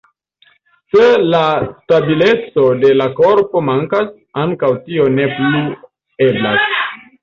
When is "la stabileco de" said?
1.33-2.91